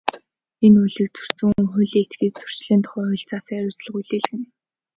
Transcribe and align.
Энэ 0.65 0.77
хуулийг 0.79 1.11
зөрчсөн 1.17 1.51
хүн, 1.53 1.65
хуулийн 1.71 2.03
этгээдэд 2.05 2.39
Зөрчлийн 2.41 2.81
тухай 2.83 3.03
хуульд 3.07 3.27
заасан 3.31 3.55
хариуцлага 3.57 3.93
хүлээлгэнэ. 4.01 4.45